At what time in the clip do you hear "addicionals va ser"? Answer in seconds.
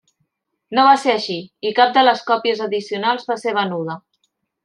2.67-3.57